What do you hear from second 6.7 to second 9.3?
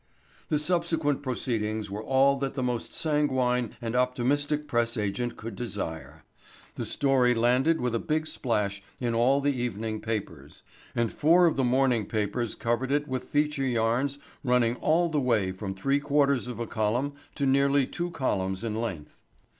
The story landed with a big splash in